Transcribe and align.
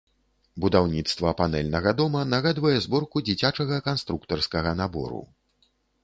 Будаўніцтва 0.63 1.33
панэльнага 1.41 1.91
дома 1.99 2.23
нагадвае 2.33 2.73
зборку 2.85 3.21
дзіцячага 3.27 3.77
канструктарскага 3.89 4.71
набору. 4.81 5.21